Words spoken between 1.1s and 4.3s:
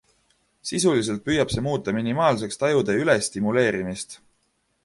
püüab see muuta minimaalseks tajude ülestimuleerimist.